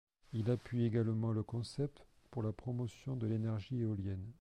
[0.33, 4.27] Il appuie également le concept pour la promotion de l’énergie éolienne.